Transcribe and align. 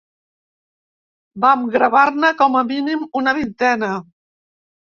Vam 1.45 1.67
gravar-ne 1.75 2.33
com 2.41 2.59
a 2.63 2.65
mínim 2.73 3.07
una 3.23 3.37
vintena. 3.43 3.95